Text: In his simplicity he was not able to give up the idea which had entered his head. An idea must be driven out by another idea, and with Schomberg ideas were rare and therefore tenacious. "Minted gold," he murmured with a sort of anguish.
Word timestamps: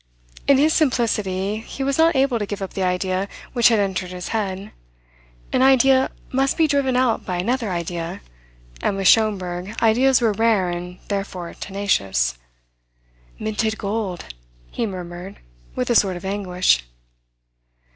In 0.47 0.57
his 0.57 0.73
simplicity 0.73 1.57
he 1.57 1.83
was 1.83 1.99
not 1.99 2.15
able 2.15 2.39
to 2.39 2.47
give 2.47 2.59
up 2.59 2.73
the 2.73 2.81
idea 2.81 3.27
which 3.53 3.67
had 3.67 3.77
entered 3.77 4.09
his 4.09 4.29
head. 4.29 4.71
An 5.53 5.61
idea 5.61 6.09
must 6.31 6.57
be 6.57 6.65
driven 6.67 6.95
out 6.97 7.23
by 7.23 7.37
another 7.37 7.69
idea, 7.69 8.21
and 8.81 8.97
with 8.97 9.07
Schomberg 9.07 9.79
ideas 9.79 10.19
were 10.19 10.33
rare 10.33 10.71
and 10.71 10.97
therefore 11.07 11.53
tenacious. 11.53 12.35
"Minted 13.37 13.77
gold," 13.77 14.25
he 14.71 14.87
murmured 14.87 15.37
with 15.75 15.91
a 15.91 15.95
sort 15.95 16.17
of 16.17 16.25
anguish. 16.25 16.83